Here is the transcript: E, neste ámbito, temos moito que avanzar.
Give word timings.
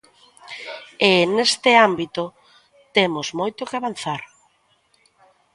E, 1.11 1.13
neste 1.35 1.71
ámbito, 1.87 2.23
temos 2.95 3.27
moito 3.39 3.61
que 3.69 3.77
avanzar. 3.77 4.21